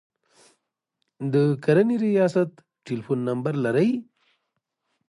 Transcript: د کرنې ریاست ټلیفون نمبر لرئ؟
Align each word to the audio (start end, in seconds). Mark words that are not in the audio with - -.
د 1.33 1.35
کرنې 1.63 1.95
ریاست 2.05 2.49
ټلیفون 2.85 3.19
نمبر 3.29 3.53
لرئ؟ 3.65 3.89